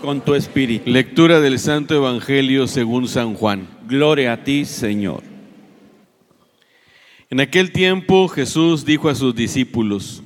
Con 0.00 0.22
tu 0.22 0.34
espíritu. 0.34 0.90
Lectura 0.90 1.40
del 1.40 1.58
Santo 1.58 1.94
Evangelio 1.94 2.66
según 2.66 3.06
San 3.06 3.34
Juan. 3.34 3.68
Gloria 3.86 4.32
a 4.32 4.44
ti, 4.44 4.64
Señor. 4.64 5.22
En 7.28 7.40
aquel 7.40 7.70
tiempo 7.70 8.26
Jesús 8.28 8.86
dijo 8.86 9.10
a 9.10 9.14
sus 9.14 9.34
discípulos, 9.34 10.22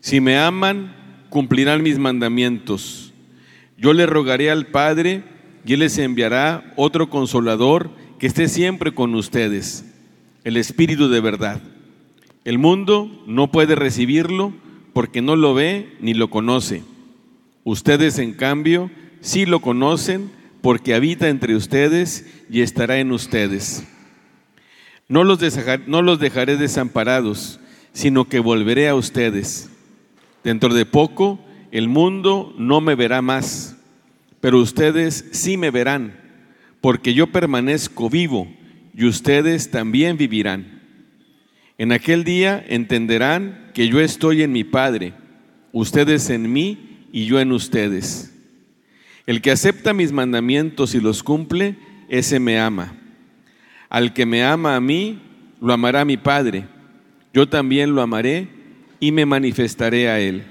si 0.00 0.20
me 0.20 0.36
aman, 0.36 0.96
cumplirán 1.28 1.82
mis 1.82 1.98
mandamientos. 1.98 3.12
Yo 3.78 3.92
le 3.92 4.06
rogaré 4.06 4.50
al 4.50 4.66
Padre 4.66 5.22
y 5.64 5.74
Él 5.74 5.80
les 5.80 5.96
enviará 5.98 6.72
otro 6.76 7.08
consolador 7.08 7.90
que 8.18 8.26
esté 8.26 8.48
siempre 8.48 8.92
con 8.92 9.14
ustedes, 9.14 9.84
el 10.42 10.56
Espíritu 10.56 11.08
de 11.08 11.20
verdad. 11.20 11.62
El 12.44 12.58
mundo 12.58 13.22
no 13.28 13.52
puede 13.52 13.76
recibirlo 13.76 14.52
porque 14.92 15.22
no 15.22 15.36
lo 15.36 15.54
ve 15.54 15.96
ni 16.00 16.14
lo 16.14 16.30
conoce. 16.30 16.82
Ustedes, 17.62 18.18
en 18.18 18.34
cambio, 18.34 18.90
sí 19.24 19.46
lo 19.46 19.60
conocen 19.60 20.30
porque 20.60 20.94
habita 20.94 21.28
entre 21.28 21.56
ustedes 21.56 22.26
y 22.50 22.60
estará 22.60 22.98
en 22.98 23.10
ustedes. 23.10 23.82
No 25.08 25.24
los, 25.24 25.40
no 25.86 26.02
los 26.02 26.20
dejaré 26.20 26.56
desamparados, 26.56 27.58
sino 27.94 28.26
que 28.26 28.38
volveré 28.38 28.88
a 28.88 28.94
ustedes. 28.94 29.70
Dentro 30.44 30.74
de 30.74 30.84
poco 30.84 31.40
el 31.72 31.88
mundo 31.88 32.54
no 32.58 32.82
me 32.82 32.94
verá 32.94 33.22
más, 33.22 33.76
pero 34.40 34.60
ustedes 34.60 35.24
sí 35.32 35.56
me 35.56 35.70
verán, 35.70 36.20
porque 36.82 37.14
yo 37.14 37.28
permanezco 37.28 38.10
vivo 38.10 38.46
y 38.94 39.06
ustedes 39.06 39.70
también 39.70 40.18
vivirán. 40.18 40.82
En 41.78 41.92
aquel 41.92 42.24
día 42.24 42.62
entenderán 42.68 43.70
que 43.72 43.88
yo 43.88 44.00
estoy 44.00 44.42
en 44.42 44.52
mi 44.52 44.64
Padre, 44.64 45.14
ustedes 45.72 46.28
en 46.28 46.52
mí 46.52 47.06
y 47.10 47.24
yo 47.24 47.40
en 47.40 47.52
ustedes. 47.52 48.33
El 49.26 49.40
que 49.40 49.50
acepta 49.50 49.94
mis 49.94 50.12
mandamientos 50.12 50.94
y 50.94 51.00
los 51.00 51.22
cumple, 51.22 51.76
ese 52.08 52.38
me 52.38 52.58
ama. 52.58 52.94
Al 53.88 54.12
que 54.12 54.26
me 54.26 54.44
ama 54.44 54.76
a 54.76 54.80
mí, 54.80 55.20
lo 55.60 55.72
amará 55.72 56.04
mi 56.04 56.16
Padre. 56.16 56.66
Yo 57.32 57.48
también 57.48 57.94
lo 57.94 58.02
amaré 58.02 58.48
y 59.00 59.12
me 59.12 59.24
manifestaré 59.24 60.08
a 60.08 60.20
él. 60.20 60.44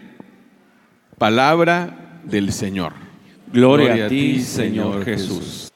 Palabra 1.18 2.22
del 2.24 2.52
Señor. 2.52 2.94
Gloria, 3.52 4.06
a 4.06 4.08
ti, 4.10 4.42
Señor 4.42 5.06
Jesús. 5.06 5.72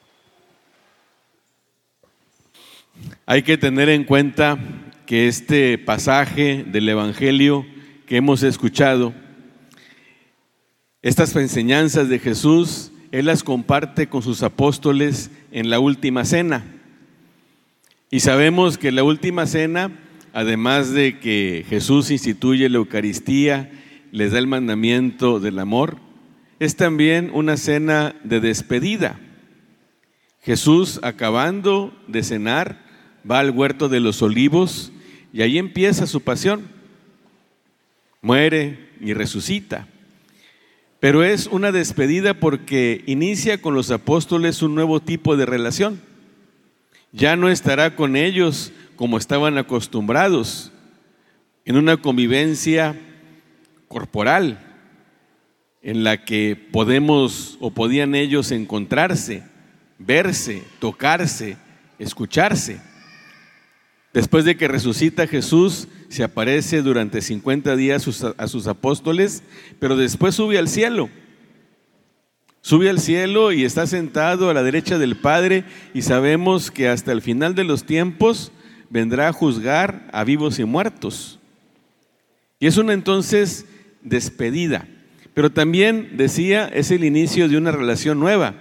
Hay 3.28 3.44
que 3.44 3.58
tener 3.58 3.90
en 3.90 4.03
cuenta 4.03 4.58
que 5.06 5.28
este 5.28 5.78
pasaje 5.78 6.66
del 6.66 6.90
Evangelio 6.90 7.66
que 8.08 8.18
hemos 8.18 8.42
escuchado 8.42 9.14
estas 11.08 11.33
enseñanzas 11.38 12.09
de 12.09 12.19
Jesús, 12.19 12.91
Él 13.13 13.27
las 13.27 13.41
comparte 13.41 14.08
con 14.08 14.22
sus 14.22 14.44
apóstoles 14.44 15.31
en 15.53 15.69
la 15.69 15.80
última 15.80 16.25
cena. 16.25 16.66
Y 18.11 18.19
sabemos 18.19 18.77
que 18.77 18.91
la 18.91 19.03
última 19.03 19.45
cena, 19.45 19.97
además 20.33 20.91
de 20.91 21.17
que 21.19 21.66
Jesús 21.69 22.12
instituye 22.12 22.68
la 22.68 22.79
Eucaristía, 22.79 23.72
les 24.12 24.34
da 24.34 24.40
el 24.40 24.47
mandamiento 24.47 25.40
del 25.40 25.59
amor, 25.59 25.97
es 26.59 26.75
también 26.75 27.31
una 27.34 27.56
cena 27.56 28.13
de 28.25 28.41
despedida. 28.41 29.18
Jesús, 30.41 31.00
acabando 31.03 31.97
de 32.09 32.22
cenar, 32.22 32.84
va 33.29 33.39
al 33.39 33.51
huerto 33.51 33.88
de 33.88 34.01
los 34.01 34.22
olivos 34.22 34.91
y 35.31 35.41
ahí 35.41 35.57
empieza 35.57 36.06
su 36.06 36.19
pasión. 36.19 36.68
Muere 38.22 38.89
y 39.00 39.13
resucita. 39.13 39.88
Pero 41.00 41.24
es 41.24 41.47
una 41.47 41.72
despedida 41.72 42.34
porque 42.34 43.03
inicia 43.06 43.62
con 43.62 43.75
los 43.75 43.91
apóstoles 43.91 44.62
un 44.63 44.74
nuevo 44.74 45.00
tipo 45.00 45.38
de 45.38 45.46
relación. 45.46 46.02
Ya 47.12 47.35
no 47.35 47.50
estará 47.50 47.96
con 47.96 48.16
ellos 48.16 48.72
como 48.96 49.18
estaban 49.18 49.57
acostumbrados, 49.57 50.72
en 51.66 51.78
una 51.78 51.97
convivencia 51.97 53.00
corporal, 53.88 54.59
en 55.81 56.03
la 56.03 56.25
que 56.25 56.56
podemos 56.56 57.57
o 57.59 57.72
podían 57.72 58.16
ellos 58.16 58.52
encontrarse, 58.52 59.44
verse, 60.00 60.63
tocarse, 60.80 61.57
escucharse. 62.00 62.81
Después 64.13 64.46
de 64.46 64.57
que 64.57 64.68
resucita 64.68 65.28
Jesús, 65.28 65.88
se 66.09 66.23
aparece 66.23 66.81
durante 66.81 67.22
50 67.22 67.75
días 67.75 68.23
a 68.38 68.47
sus 68.47 68.68
apóstoles, 68.68 69.44
pero 69.79 69.97
después 69.97 70.35
sube 70.35 70.57
al 70.57 70.69
cielo. 70.69 71.09
Sube 72.62 72.90
al 72.90 73.00
cielo 73.00 73.51
y 73.53 73.63
está 73.63 73.88
sentado 73.88 74.50
a 74.50 74.53
la 74.53 74.63
derecha 74.63 74.97
del 74.97 75.16
Padre 75.16 75.63
y 75.94 76.01
sabemos 76.01 76.69
que 76.69 76.90
hasta 76.90 77.12
el 77.12 77.22
final 77.22 77.56
de 77.56 77.63
los 77.63 77.85
tiempos 77.85 78.51
vendrá 78.90 79.29
a 79.29 79.34
juzgar 79.34 80.09
a 80.12 80.23
vivos 80.23 80.59
y 80.59 80.66
muertos. 80.66 81.40
Y 82.59 82.68
es 82.68 82.78
una 82.78 82.94
entonces 82.94 83.66
despedida, 84.01 84.88
pero 85.34 85.51
también 85.51 86.18
decía 86.18 86.68
es 86.68 86.91
el 86.91 87.03
inicio 87.03 87.47
de 87.47 87.57
una 87.57 87.72
relación 87.72 88.19
nueva, 88.19 88.56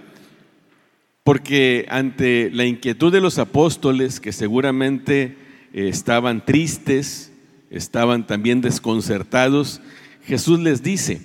porque 1.25 1.87
ante 1.89 2.51
la 2.53 2.65
inquietud 2.65 3.13
de 3.13 3.21
los 3.21 3.39
apóstoles, 3.39 4.21
que 4.21 4.33
seguramente 4.33 5.37
eh, 5.73 5.89
estaban 5.89 6.45
tristes, 6.45 7.33
estaban 7.71 8.27
también 8.27 8.60
desconcertados, 8.60 9.81
Jesús 10.25 10.60
les 10.60 10.82
dice, 10.82 11.22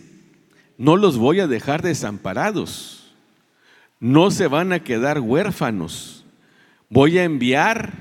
no 0.78 0.97
los 0.97 1.18
voy 1.18 1.40
a 1.40 1.47
dejar 1.47 1.81
desamparados, 1.81 3.13
no 4.00 4.31
se 4.31 4.47
van 4.47 4.74
a 4.74 4.84
quedar 4.84 5.19
huérfanos, 5.19 6.25
voy 6.90 7.18
a 7.18 7.24
enviar 7.24 7.94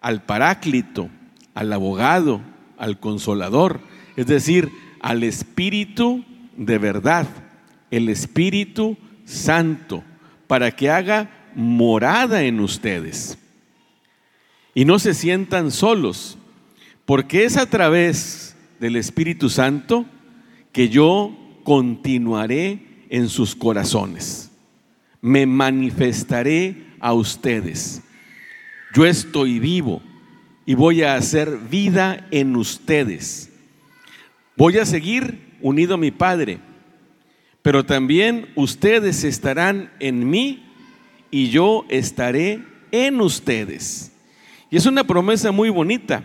al 0.00 0.22
paráclito, 0.22 1.08
al 1.54 1.72
abogado, 1.72 2.40
al 2.76 3.00
consolador, 3.00 3.80
es 4.16 4.26
decir, 4.26 4.70
al 5.00 5.22
Espíritu 5.22 6.24
de 6.56 6.78
verdad, 6.78 7.26
el 7.90 8.08
Espíritu 8.08 8.96
Santo, 9.24 10.04
para 10.46 10.70
que 10.72 10.90
haga 10.90 11.30
morada 11.54 12.42
en 12.42 12.60
ustedes. 12.60 13.38
Y 14.74 14.84
no 14.84 14.98
se 14.98 15.14
sientan 15.14 15.70
solos, 15.70 16.36
porque 17.06 17.44
es 17.44 17.56
a 17.56 17.66
través 17.66 18.56
del 18.80 18.96
Espíritu 18.96 19.48
Santo 19.48 20.06
que 20.72 20.88
yo 20.88 21.36
continuaré 21.64 23.06
en 23.08 23.28
sus 23.28 23.54
corazones. 23.54 24.50
Me 25.20 25.46
manifestaré 25.46 26.86
a 27.00 27.12
ustedes. 27.12 28.02
Yo 28.94 29.04
estoy 29.06 29.58
vivo 29.58 30.02
y 30.66 30.74
voy 30.74 31.02
a 31.02 31.14
hacer 31.14 31.58
vida 31.70 32.26
en 32.30 32.56
ustedes. 32.56 33.50
Voy 34.56 34.78
a 34.78 34.86
seguir 34.86 35.56
unido 35.60 35.94
a 35.94 35.98
mi 35.98 36.10
Padre, 36.10 36.58
pero 37.62 37.84
también 37.84 38.48
ustedes 38.54 39.24
estarán 39.24 39.90
en 40.00 40.28
mí 40.28 40.64
y 41.30 41.48
yo 41.48 41.84
estaré 41.88 42.62
en 42.92 43.20
ustedes. 43.20 44.12
Y 44.70 44.76
es 44.76 44.86
una 44.86 45.04
promesa 45.04 45.50
muy 45.50 45.70
bonita, 45.70 46.24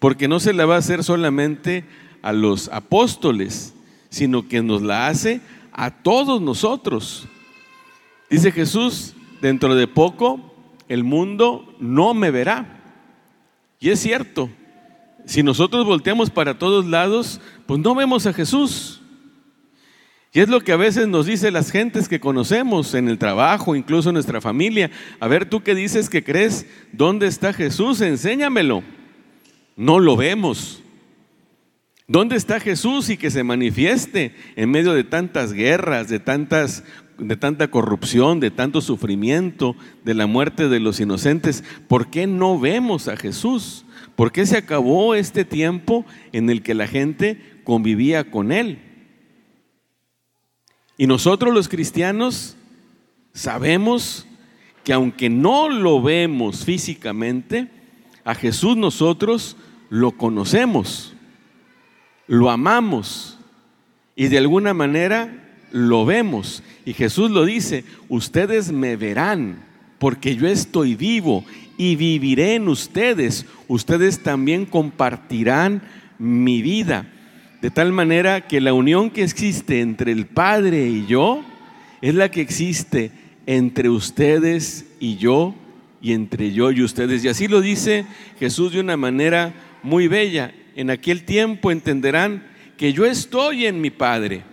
porque 0.00 0.26
no 0.26 0.40
se 0.40 0.52
la 0.52 0.66
va 0.66 0.74
a 0.74 0.78
hacer 0.78 1.04
solamente 1.04 1.84
a 2.22 2.32
los 2.32 2.68
apóstoles, 2.68 3.74
sino 4.08 4.48
que 4.48 4.62
nos 4.62 4.82
la 4.82 5.06
hace 5.06 5.40
a 5.72 5.90
todos 5.90 6.42
nosotros. 6.42 7.28
Dice 8.28 8.50
Jesús, 8.50 9.14
dentro 9.40 9.74
de 9.76 9.86
poco 9.86 10.52
el 10.88 11.04
mundo 11.04 11.76
no 11.78 12.14
me 12.14 12.30
verá. 12.30 12.80
Y 13.78 13.90
es 13.90 14.00
cierto, 14.00 14.50
si 15.26 15.42
nosotros 15.42 15.86
volteamos 15.86 16.30
para 16.30 16.58
todos 16.58 16.86
lados, 16.86 17.40
pues 17.66 17.78
no 17.80 17.94
vemos 17.94 18.26
a 18.26 18.32
Jesús. 18.32 19.02
Y 20.32 20.40
es 20.40 20.48
lo 20.48 20.60
que 20.60 20.72
a 20.72 20.76
veces 20.76 21.08
nos 21.08 21.26
dicen 21.26 21.52
las 21.54 21.70
gentes 21.70 22.08
que 22.08 22.20
conocemos 22.20 22.94
en 22.94 23.08
el 23.08 23.18
trabajo, 23.18 23.74
incluso 23.74 24.10
en 24.10 24.14
nuestra 24.14 24.40
familia. 24.40 24.90
A 25.18 25.28
ver, 25.28 25.48
tú 25.48 25.62
qué 25.62 25.74
dices 25.74 26.08
que 26.08 26.24
crees, 26.24 26.66
¿dónde 26.92 27.26
está 27.26 27.52
Jesús? 27.52 28.00
Enséñamelo. 28.00 28.82
No 29.80 29.98
lo 29.98 30.14
vemos. 30.14 30.82
¿Dónde 32.06 32.36
está 32.36 32.60
Jesús 32.60 33.08
y 33.08 33.16
que 33.16 33.30
se 33.30 33.44
manifieste 33.44 34.34
en 34.54 34.70
medio 34.70 34.92
de 34.92 35.04
tantas 35.04 35.54
guerras, 35.54 36.08
de 36.08 36.20
tantas 36.20 36.84
de 37.16 37.34
tanta 37.38 37.68
corrupción, 37.68 38.40
de 38.40 38.50
tanto 38.50 38.82
sufrimiento, 38.82 39.74
de 40.04 40.12
la 40.12 40.26
muerte 40.26 40.68
de 40.68 40.80
los 40.80 41.00
inocentes? 41.00 41.64
¿Por 41.88 42.10
qué 42.10 42.26
no 42.26 42.60
vemos 42.60 43.08
a 43.08 43.16
Jesús? 43.16 43.86
¿Por 44.16 44.32
qué 44.32 44.44
se 44.44 44.58
acabó 44.58 45.14
este 45.14 45.46
tiempo 45.46 46.04
en 46.32 46.50
el 46.50 46.62
que 46.62 46.74
la 46.74 46.86
gente 46.86 47.40
convivía 47.64 48.30
con 48.30 48.52
Él? 48.52 48.80
Y 50.98 51.06
nosotros 51.06 51.54
los 51.54 51.70
cristianos 51.70 52.54
sabemos 53.32 54.26
que 54.84 54.92
aunque 54.92 55.30
no 55.30 55.70
lo 55.70 56.02
vemos 56.02 56.66
físicamente, 56.66 57.70
a 58.24 58.34
Jesús 58.34 58.76
nosotros 58.76 59.56
lo 59.90 60.12
conocemos, 60.12 61.14
lo 62.26 62.50
amamos 62.50 63.38
y 64.16 64.28
de 64.28 64.38
alguna 64.38 64.72
manera 64.72 65.56
lo 65.72 66.06
vemos. 66.06 66.62
Y 66.86 66.94
Jesús 66.94 67.30
lo 67.30 67.44
dice, 67.44 67.84
ustedes 68.08 68.72
me 68.72 68.96
verán 68.96 69.64
porque 69.98 70.36
yo 70.36 70.46
estoy 70.46 70.94
vivo 70.94 71.44
y 71.76 71.96
viviré 71.96 72.54
en 72.54 72.68
ustedes. 72.68 73.46
Ustedes 73.68 74.22
también 74.22 74.64
compartirán 74.64 75.82
mi 76.18 76.62
vida. 76.62 77.06
De 77.60 77.70
tal 77.70 77.92
manera 77.92 78.46
que 78.46 78.60
la 78.60 78.72
unión 78.72 79.10
que 79.10 79.22
existe 79.22 79.80
entre 79.80 80.12
el 80.12 80.26
Padre 80.26 80.88
y 80.88 81.06
yo 81.06 81.42
es 82.00 82.14
la 82.14 82.30
que 82.30 82.40
existe 82.40 83.10
entre 83.46 83.90
ustedes 83.90 84.86
y 85.00 85.16
yo 85.16 85.54
y 86.00 86.12
entre 86.12 86.52
yo 86.52 86.70
y 86.70 86.82
ustedes. 86.82 87.24
Y 87.24 87.28
así 87.28 87.48
lo 87.48 87.60
dice 87.60 88.06
Jesús 88.38 88.72
de 88.72 88.80
una 88.80 88.96
manera 88.96 89.52
muy 89.82 90.08
bella. 90.08 90.54
En 90.74 90.90
aquel 90.90 91.24
tiempo 91.24 91.70
entenderán 91.70 92.46
que 92.76 92.92
yo 92.92 93.04
estoy 93.04 93.66
en 93.66 93.80
mi 93.80 93.90
Padre. 93.90 94.44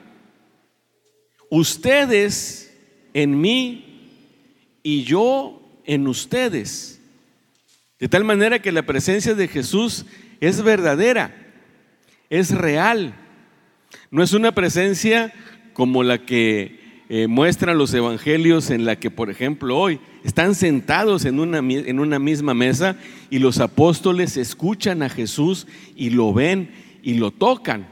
Ustedes 1.49 2.75
en 3.13 3.39
mí 3.39 3.85
y 4.83 5.03
yo 5.03 5.61
en 5.85 6.07
ustedes. 6.07 7.01
De 7.99 8.07
tal 8.07 8.23
manera 8.23 8.61
que 8.61 8.71
la 8.71 8.83
presencia 8.83 9.33
de 9.33 9.47
Jesús 9.47 10.05
es 10.39 10.61
verdadera, 10.61 11.35
es 12.29 12.51
real. 12.51 13.15
No 14.11 14.21
es 14.21 14.33
una 14.33 14.53
presencia 14.53 15.33
como 15.73 16.03
la 16.03 16.25
que 16.25 16.86
eh, 17.09 17.27
muestran 17.27 17.77
los 17.77 17.93
evangelios 17.93 18.69
en 18.69 18.83
la 18.83 18.97
que, 18.97 19.09
por 19.09 19.29
ejemplo, 19.29 19.77
hoy 19.77 19.99
están 20.25 20.55
sentados 20.55 21.23
en 21.23 21.39
una, 21.39 21.59
en 21.59 21.99
una 21.99 22.19
misma 22.19 22.53
mesa 22.53 22.97
y 23.29 23.39
los 23.39 23.59
apóstoles 23.59 24.35
escuchan 24.35 25.01
a 25.01 25.09
Jesús 25.09 25.67
y 25.95 26.09
lo 26.09 26.33
ven 26.33 26.69
y 27.01 27.13
lo 27.13 27.31
tocan. 27.31 27.87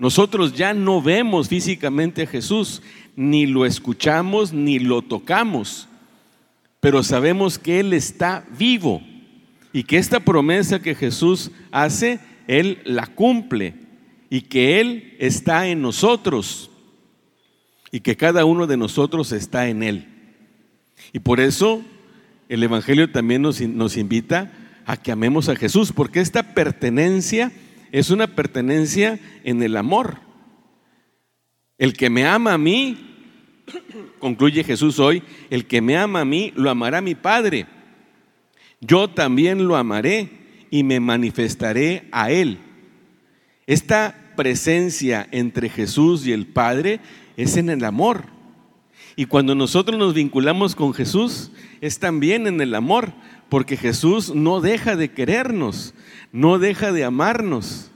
Nosotros 0.00 0.54
ya 0.54 0.74
no 0.74 1.00
vemos 1.00 1.48
físicamente 1.48 2.22
a 2.22 2.26
Jesús, 2.26 2.82
ni 3.14 3.46
lo 3.46 3.64
escuchamos, 3.64 4.52
ni 4.52 4.80
lo 4.80 5.02
tocamos, 5.02 5.86
pero 6.80 7.04
sabemos 7.04 7.58
que 7.58 7.78
Él 7.78 7.92
está 7.92 8.44
vivo 8.58 9.02
y 9.72 9.84
que 9.84 9.98
esta 9.98 10.18
promesa 10.18 10.80
que 10.80 10.96
Jesús 10.96 11.52
hace, 11.70 12.18
Él 12.48 12.78
la 12.84 13.06
cumple 13.06 13.74
y 14.30 14.40
que 14.40 14.80
Él 14.80 15.14
está 15.20 15.68
en 15.68 15.82
nosotros 15.82 16.69
y 17.92 18.00
que 18.00 18.16
cada 18.16 18.44
uno 18.44 18.66
de 18.66 18.76
nosotros 18.76 19.32
está 19.32 19.68
en 19.68 19.82
Él. 19.82 20.08
Y 21.12 21.20
por 21.20 21.40
eso 21.40 21.82
el 22.48 22.62
Evangelio 22.62 23.10
también 23.10 23.42
nos, 23.42 23.60
nos 23.60 23.96
invita 23.96 24.52
a 24.86 24.96
que 24.96 25.12
amemos 25.12 25.48
a 25.48 25.56
Jesús, 25.56 25.92
porque 25.92 26.20
esta 26.20 26.54
pertenencia 26.54 27.52
es 27.92 28.10
una 28.10 28.28
pertenencia 28.28 29.18
en 29.44 29.62
el 29.62 29.76
amor. 29.76 30.18
El 31.78 31.94
que 31.94 32.10
me 32.10 32.26
ama 32.26 32.54
a 32.54 32.58
mí, 32.58 32.98
concluye 34.18 34.64
Jesús 34.64 34.98
hoy, 34.98 35.22
el 35.48 35.66
que 35.66 35.80
me 35.80 35.96
ama 35.96 36.20
a 36.20 36.24
mí, 36.24 36.52
lo 36.56 36.70
amará 36.70 37.00
mi 37.00 37.14
Padre. 37.14 37.66
Yo 38.80 39.08
también 39.08 39.66
lo 39.66 39.76
amaré 39.76 40.28
y 40.70 40.82
me 40.84 41.00
manifestaré 41.00 42.08
a 42.12 42.30
Él. 42.30 42.58
Esta 43.66 44.32
presencia 44.36 45.28
entre 45.30 45.68
Jesús 45.68 46.26
y 46.26 46.32
el 46.32 46.46
Padre 46.46 47.00
es 47.36 47.56
en 47.56 47.70
el 47.70 47.84
amor. 47.84 48.24
Y 49.16 49.26
cuando 49.26 49.54
nosotros 49.54 49.98
nos 49.98 50.14
vinculamos 50.14 50.74
con 50.74 50.94
Jesús, 50.94 51.50
es 51.80 51.98
también 51.98 52.46
en 52.46 52.60
el 52.60 52.74
amor, 52.74 53.12
porque 53.48 53.76
Jesús 53.76 54.34
no 54.34 54.60
deja 54.60 54.96
de 54.96 55.10
querernos, 55.10 55.94
no 56.32 56.58
deja 56.58 56.92
de 56.92 57.04
amarnos. 57.04 57.90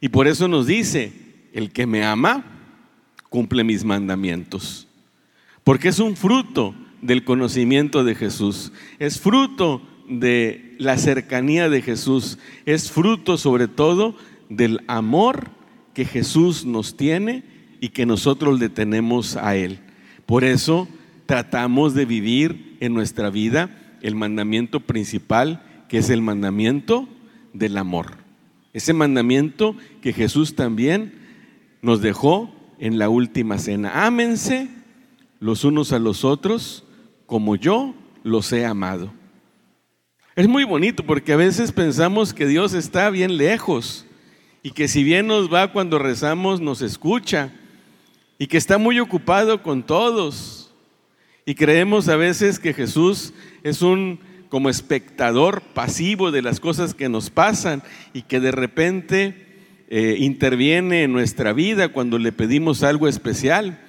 Y 0.00 0.10
por 0.10 0.28
eso 0.28 0.48
nos 0.48 0.66
dice, 0.66 1.12
el 1.52 1.72
que 1.72 1.86
me 1.86 2.04
ama, 2.04 2.44
cumple 3.30 3.64
mis 3.64 3.84
mandamientos. 3.84 4.86
Porque 5.64 5.88
es 5.88 5.98
un 5.98 6.16
fruto 6.16 6.74
del 7.00 7.24
conocimiento 7.24 8.04
de 8.04 8.14
Jesús, 8.14 8.72
es 8.98 9.20
fruto 9.20 9.82
de 10.08 10.74
la 10.78 10.98
cercanía 10.98 11.68
de 11.68 11.82
Jesús, 11.82 12.38
es 12.66 12.90
fruto 12.90 13.38
sobre 13.38 13.68
todo 13.68 14.14
del 14.48 14.82
amor 14.86 15.50
que 15.94 16.04
Jesús 16.04 16.64
nos 16.64 16.96
tiene 16.96 17.53
y 17.84 17.90
que 17.90 18.06
nosotros 18.06 18.58
le 18.58 18.70
tenemos 18.70 19.36
a 19.36 19.56
Él. 19.56 19.78
Por 20.24 20.42
eso 20.42 20.88
tratamos 21.26 21.92
de 21.92 22.06
vivir 22.06 22.78
en 22.80 22.94
nuestra 22.94 23.28
vida 23.28 23.98
el 24.00 24.14
mandamiento 24.14 24.80
principal, 24.80 25.62
que 25.90 25.98
es 25.98 26.08
el 26.08 26.22
mandamiento 26.22 27.06
del 27.52 27.76
amor. 27.76 28.16
Ese 28.72 28.94
mandamiento 28.94 29.76
que 30.00 30.14
Jesús 30.14 30.54
también 30.54 31.12
nos 31.82 32.00
dejó 32.00 32.50
en 32.78 32.96
la 32.98 33.10
última 33.10 33.58
cena. 33.58 34.06
Ámense 34.06 34.70
los 35.38 35.62
unos 35.62 35.92
a 35.92 35.98
los 35.98 36.24
otros 36.24 36.84
como 37.26 37.54
yo 37.54 37.94
los 38.22 38.50
he 38.54 38.64
amado. 38.64 39.12
Es 40.36 40.48
muy 40.48 40.64
bonito 40.64 41.04
porque 41.04 41.34
a 41.34 41.36
veces 41.36 41.70
pensamos 41.70 42.32
que 42.32 42.46
Dios 42.46 42.72
está 42.72 43.10
bien 43.10 43.36
lejos 43.36 44.06
y 44.62 44.70
que 44.70 44.88
si 44.88 45.04
bien 45.04 45.26
nos 45.26 45.52
va 45.52 45.70
cuando 45.70 45.98
rezamos, 45.98 46.62
nos 46.62 46.80
escucha 46.80 47.52
y 48.38 48.46
que 48.46 48.56
está 48.56 48.78
muy 48.78 49.00
ocupado 49.00 49.62
con 49.62 49.82
todos. 49.82 50.72
Y 51.46 51.54
creemos 51.54 52.08
a 52.08 52.16
veces 52.16 52.58
que 52.58 52.72
Jesús 52.74 53.32
es 53.62 53.82
un 53.82 54.18
como 54.48 54.70
espectador 54.70 55.62
pasivo 55.62 56.30
de 56.30 56.42
las 56.42 56.60
cosas 56.60 56.94
que 56.94 57.08
nos 57.08 57.30
pasan 57.30 57.82
y 58.12 58.22
que 58.22 58.40
de 58.40 58.52
repente 58.52 59.44
eh, 59.88 60.16
interviene 60.18 61.02
en 61.02 61.12
nuestra 61.12 61.52
vida 61.52 61.88
cuando 61.88 62.18
le 62.18 62.32
pedimos 62.32 62.82
algo 62.82 63.08
especial. 63.08 63.80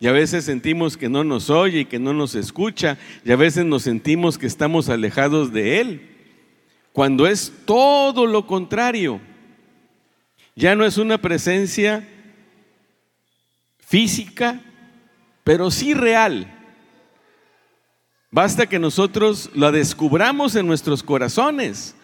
Y 0.00 0.06
a 0.06 0.12
veces 0.12 0.44
sentimos 0.44 0.96
que 0.96 1.08
no 1.08 1.24
nos 1.24 1.50
oye 1.50 1.80
y 1.80 1.84
que 1.86 1.98
no 1.98 2.12
nos 2.12 2.34
escucha, 2.34 2.98
y 3.24 3.32
a 3.32 3.36
veces 3.36 3.64
nos 3.64 3.82
sentimos 3.82 4.36
que 4.36 4.46
estamos 4.46 4.88
alejados 4.90 5.52
de 5.52 5.80
Él, 5.80 6.10
cuando 6.92 7.26
es 7.26 7.52
todo 7.64 8.26
lo 8.26 8.46
contrario. 8.46 9.20
Ya 10.56 10.74
no 10.74 10.84
es 10.84 10.98
una 10.98 11.18
presencia 11.18 12.06
física, 13.86 14.60
pero 15.42 15.70
sí 15.70 15.94
real. 15.94 16.50
Basta 18.30 18.66
que 18.66 18.78
nosotros 18.78 19.50
la 19.54 19.70
descubramos 19.70 20.56
en 20.56 20.66
nuestros 20.66 21.02
corazones 21.02 21.94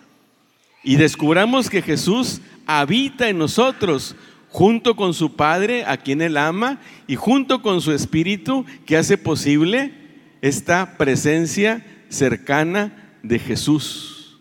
y 0.85 0.97
descubramos 0.97 1.69
que 1.69 1.83
Jesús 1.83 2.41
habita 2.67 3.29
en 3.29 3.39
nosotros 3.39 4.15
junto 4.49 4.97
con 4.97 5.15
su 5.15 5.37
Padre, 5.37 5.85
a 5.85 5.97
quien 5.97 6.23
Él 6.23 6.37
ama, 6.37 6.81
y 7.07 7.17
junto 7.17 7.63
con 7.63 7.81
su 7.81 7.93
Espíritu, 7.93 8.65
que 8.87 8.97
hace 8.97 9.19
posible 9.19 9.93
esta 10.41 10.97
presencia 10.97 11.85
cercana 12.09 13.17
de 13.23 13.39
Jesús. 13.39 14.41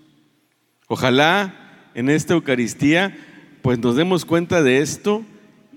Ojalá 0.88 1.90
en 1.94 2.10
esta 2.10 2.34
Eucaristía 2.34 3.16
pues 3.62 3.80
nos 3.80 3.96
demos 3.96 4.26
cuenta 4.26 4.64
de 4.64 4.80
esto 4.80 5.24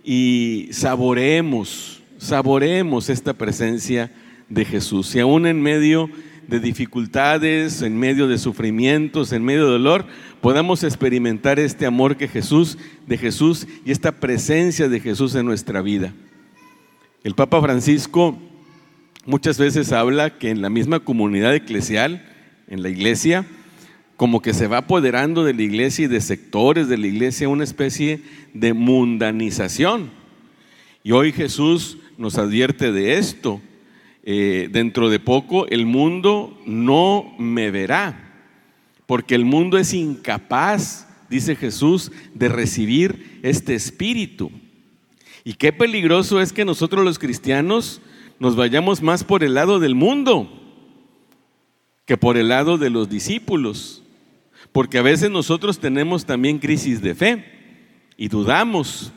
y 0.04 0.68
saboreemos, 0.72 2.02
saboreemos 2.18 3.08
esta 3.08 3.34
presencia 3.34 4.10
de 4.48 4.64
Jesús. 4.64 5.14
Y 5.14 5.20
aún 5.20 5.46
en 5.46 5.62
medio 5.62 6.10
de 6.48 6.60
dificultades, 6.60 7.82
en 7.82 7.98
medio 7.98 8.28
de 8.28 8.38
sufrimientos, 8.38 9.32
en 9.32 9.44
medio 9.44 9.64
de 9.66 9.72
dolor, 9.72 10.06
podamos 10.40 10.84
experimentar 10.84 11.58
este 11.58 11.86
amor 11.86 12.16
que 12.16 12.28
Jesús, 12.28 12.78
de 13.06 13.16
Jesús 13.16 13.66
y 13.84 13.92
esta 13.92 14.12
presencia 14.12 14.88
de 14.88 15.00
Jesús 15.00 15.34
en 15.34 15.46
nuestra 15.46 15.82
vida. 15.82 16.12
El 17.24 17.34
Papa 17.34 17.60
Francisco 17.60 18.36
muchas 19.24 19.58
veces 19.58 19.92
habla 19.92 20.38
que 20.38 20.50
en 20.50 20.60
la 20.62 20.70
misma 20.70 21.00
comunidad 21.00 21.54
eclesial, 21.54 22.28
en 22.68 22.82
la 22.82 22.88
iglesia, 22.88 23.46
como 24.22 24.40
que 24.40 24.54
se 24.54 24.68
va 24.68 24.76
apoderando 24.76 25.42
de 25.42 25.52
la 25.52 25.62
iglesia 25.62 26.04
y 26.04 26.06
de 26.06 26.20
sectores 26.20 26.86
de 26.86 26.96
la 26.96 27.08
iglesia 27.08 27.48
una 27.48 27.64
especie 27.64 28.22
de 28.54 28.72
mundanización. 28.72 30.10
Y 31.02 31.10
hoy 31.10 31.32
Jesús 31.32 31.98
nos 32.18 32.38
advierte 32.38 32.92
de 32.92 33.18
esto. 33.18 33.60
Eh, 34.22 34.68
dentro 34.70 35.10
de 35.10 35.18
poco 35.18 35.66
el 35.66 35.86
mundo 35.86 36.56
no 36.66 37.34
me 37.36 37.72
verá, 37.72 38.46
porque 39.06 39.34
el 39.34 39.44
mundo 39.44 39.76
es 39.76 39.92
incapaz 39.92 41.08
dice 41.28 41.56
Jesús, 41.56 42.12
de 42.32 42.48
recibir 42.48 43.40
este 43.42 43.74
espíritu. 43.74 44.52
Y 45.42 45.54
qué 45.54 45.72
peligroso 45.72 46.40
es 46.40 46.52
que 46.52 46.64
nosotros 46.64 47.04
los 47.04 47.18
cristianos 47.18 48.00
nos 48.38 48.54
vayamos 48.54 49.02
más 49.02 49.24
por 49.24 49.42
el 49.42 49.54
lado 49.54 49.80
del 49.80 49.96
mundo 49.96 50.48
que 52.06 52.16
por 52.16 52.36
el 52.36 52.50
lado 52.50 52.78
de 52.78 52.88
los 52.88 53.10
discípulos. 53.10 54.01
Porque 54.72 54.98
a 54.98 55.02
veces 55.02 55.30
nosotros 55.30 55.78
tenemos 55.78 56.24
también 56.24 56.58
crisis 56.58 57.02
de 57.02 57.14
fe 57.14 57.44
y 58.16 58.28
dudamos. 58.28 59.12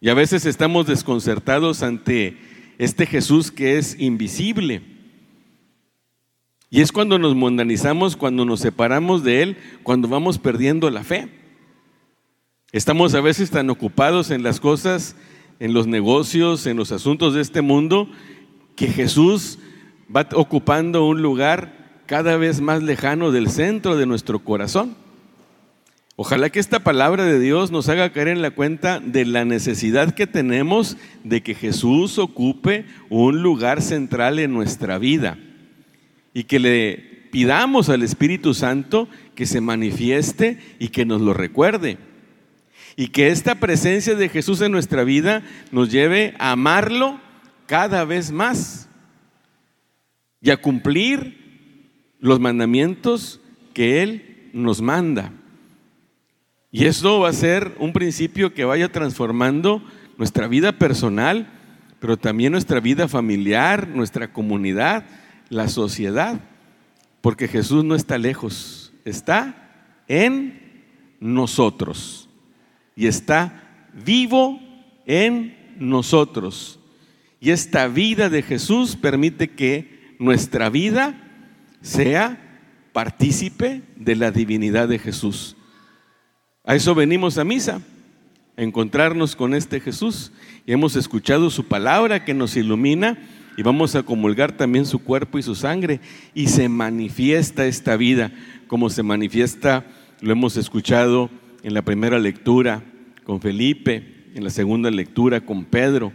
Y 0.00 0.10
a 0.10 0.14
veces 0.14 0.44
estamos 0.44 0.86
desconcertados 0.86 1.82
ante 1.82 2.36
este 2.78 3.06
Jesús 3.06 3.50
que 3.50 3.78
es 3.78 3.98
invisible. 3.98 4.82
Y 6.68 6.82
es 6.82 6.92
cuando 6.92 7.18
nos 7.18 7.34
mundanizamos, 7.34 8.16
cuando 8.16 8.44
nos 8.44 8.60
separamos 8.60 9.22
de 9.22 9.42
Él, 9.42 9.56
cuando 9.82 10.08
vamos 10.08 10.38
perdiendo 10.38 10.90
la 10.90 11.04
fe. 11.04 11.28
Estamos 12.72 13.14
a 13.14 13.20
veces 13.20 13.50
tan 13.50 13.70
ocupados 13.70 14.30
en 14.30 14.42
las 14.42 14.58
cosas, 14.58 15.16
en 15.60 15.72
los 15.72 15.86
negocios, 15.86 16.66
en 16.66 16.76
los 16.76 16.90
asuntos 16.90 17.32
de 17.32 17.40
este 17.40 17.62
mundo, 17.62 18.10
que 18.74 18.88
Jesús 18.88 19.60
va 20.14 20.28
ocupando 20.34 21.06
un 21.06 21.22
lugar 21.22 21.83
cada 22.06 22.36
vez 22.36 22.60
más 22.60 22.82
lejano 22.82 23.30
del 23.30 23.48
centro 23.48 23.96
de 23.96 24.06
nuestro 24.06 24.38
corazón. 24.40 24.96
Ojalá 26.16 26.50
que 26.50 26.60
esta 26.60 26.78
palabra 26.78 27.24
de 27.24 27.40
Dios 27.40 27.72
nos 27.72 27.88
haga 27.88 28.12
caer 28.12 28.28
en 28.28 28.40
la 28.40 28.52
cuenta 28.52 29.00
de 29.00 29.24
la 29.24 29.44
necesidad 29.44 30.14
que 30.14 30.28
tenemos 30.28 30.96
de 31.24 31.42
que 31.42 31.54
Jesús 31.54 32.18
ocupe 32.18 32.86
un 33.10 33.42
lugar 33.42 33.82
central 33.82 34.38
en 34.38 34.52
nuestra 34.52 34.98
vida 34.98 35.38
y 36.32 36.44
que 36.44 36.60
le 36.60 37.28
pidamos 37.32 37.88
al 37.88 38.02
Espíritu 38.02 38.54
Santo 38.54 39.08
que 39.34 39.44
se 39.44 39.60
manifieste 39.60 40.58
y 40.78 40.88
que 40.88 41.04
nos 41.04 41.20
lo 41.20 41.34
recuerde 41.34 41.98
y 42.96 43.08
que 43.08 43.28
esta 43.28 43.56
presencia 43.56 44.14
de 44.14 44.28
Jesús 44.28 44.60
en 44.60 44.70
nuestra 44.70 45.02
vida 45.04 45.42
nos 45.72 45.90
lleve 45.90 46.34
a 46.38 46.52
amarlo 46.52 47.20
cada 47.66 48.04
vez 48.04 48.30
más 48.30 48.88
y 50.40 50.50
a 50.50 50.58
cumplir 50.58 51.43
los 52.24 52.40
mandamientos 52.40 53.38
que 53.74 54.02
Él 54.02 54.48
nos 54.54 54.80
manda. 54.80 55.30
Y 56.72 56.86
esto 56.86 57.20
va 57.20 57.28
a 57.28 57.34
ser 57.34 57.76
un 57.78 57.92
principio 57.92 58.54
que 58.54 58.64
vaya 58.64 58.90
transformando 58.90 59.82
nuestra 60.16 60.48
vida 60.48 60.72
personal, 60.72 61.46
pero 62.00 62.16
también 62.16 62.52
nuestra 62.52 62.80
vida 62.80 63.08
familiar, 63.08 63.88
nuestra 63.88 64.32
comunidad, 64.32 65.04
la 65.50 65.68
sociedad, 65.68 66.40
porque 67.20 67.46
Jesús 67.46 67.84
no 67.84 67.94
está 67.94 68.16
lejos, 68.16 68.94
está 69.04 69.84
en 70.08 70.82
nosotros 71.20 72.30
y 72.96 73.06
está 73.06 73.90
vivo 73.92 74.60
en 75.04 75.58
nosotros. 75.78 76.80
Y 77.38 77.50
esta 77.50 77.86
vida 77.86 78.30
de 78.30 78.40
Jesús 78.40 78.96
permite 78.96 79.50
que 79.50 80.16
nuestra 80.18 80.70
vida 80.70 81.20
sea 81.84 82.38
partícipe 82.92 83.82
de 83.96 84.16
la 84.16 84.30
divinidad 84.30 84.88
de 84.88 84.98
Jesús. 84.98 85.54
A 86.64 86.74
eso 86.74 86.94
venimos 86.94 87.36
a 87.36 87.44
misa, 87.44 87.82
a 88.56 88.62
encontrarnos 88.62 89.36
con 89.36 89.54
este 89.54 89.80
Jesús. 89.80 90.32
Y 90.66 90.72
hemos 90.72 90.96
escuchado 90.96 91.50
su 91.50 91.66
palabra 91.66 92.24
que 92.24 92.32
nos 92.32 92.56
ilumina 92.56 93.18
y 93.58 93.62
vamos 93.62 93.94
a 93.94 94.02
comulgar 94.02 94.52
también 94.52 94.86
su 94.86 95.00
cuerpo 95.04 95.38
y 95.38 95.42
su 95.42 95.54
sangre. 95.54 96.00
Y 96.32 96.48
se 96.48 96.70
manifiesta 96.70 97.66
esta 97.66 97.96
vida, 97.96 98.32
como 98.66 98.88
se 98.88 99.02
manifiesta, 99.02 99.84
lo 100.22 100.32
hemos 100.32 100.56
escuchado 100.56 101.28
en 101.62 101.74
la 101.74 101.82
primera 101.82 102.18
lectura 102.18 102.82
con 103.24 103.42
Felipe, 103.42 104.30
en 104.34 104.42
la 104.42 104.50
segunda 104.50 104.90
lectura 104.90 105.42
con 105.42 105.64
Pedro, 105.64 106.12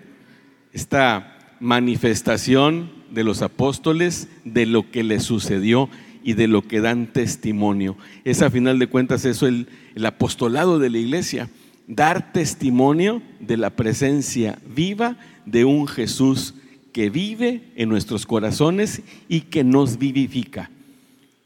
esta 0.74 1.56
manifestación 1.60 2.99
de 3.12 3.24
los 3.24 3.42
apóstoles 3.42 4.28
de 4.46 4.66
lo 4.66 4.89
que 4.92 5.04
les 5.04 5.24
sucedió 5.24 5.89
y 6.24 6.34
de 6.34 6.48
lo 6.48 6.68
que 6.68 6.82
dan 6.82 7.08
testimonio. 7.08 7.98
Es 8.24 8.42
a 8.42 8.50
final 8.50 8.80
de 8.80 8.88
cuentas 8.88 9.25
eso 9.25 9.48
el, 9.48 9.68
apostolado 10.06 10.80
de 10.80 10.89
la 10.89 10.98
iglesia, 10.98 11.50
dar 11.88 12.32
testimonio 12.32 13.22
de 13.39 13.58
la 13.58 13.72
presencia 13.72 14.60
viva 14.75 15.18
de 15.46 15.66
un 15.66 15.88
Jesús 15.88 16.54
que 16.94 17.10
vive 17.10 17.63
en 17.75 17.89
nuestros 17.89 18.25
corazones 18.25 19.01
y 19.28 19.42
que 19.42 19.63
nos 19.63 19.98
vivifica. 19.98 20.70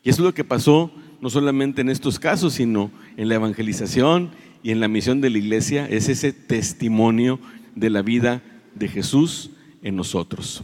Y 0.04 0.10
eso 0.10 0.22
es 0.22 0.26
lo 0.26 0.34
que 0.34 0.44
pasó 0.44 0.92
no 1.22 1.30
solamente 1.30 1.82
en 1.82 1.90
estos 1.90 2.20
casos, 2.20 2.54
sino 2.56 2.92
en 3.16 3.30
la 3.30 3.36
evangelización 3.36 4.32
y 4.62 4.72
en 4.72 4.82
la 4.82 4.90
misión 4.90 5.22
de 5.22 5.30
la 5.30 5.38
iglesia, 5.38 5.88
es 5.88 6.10
ese 6.10 6.34
testimonio 6.34 7.40
de 7.76 7.90
la 7.90 8.02
vida 8.02 8.42
de 8.76 8.90
Jesús 8.90 9.52
en 9.82 9.96
nosotros. 9.96 10.64